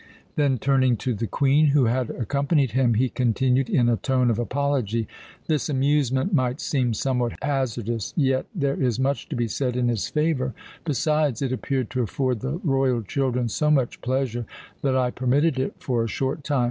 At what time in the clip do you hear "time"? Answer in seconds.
16.43-16.59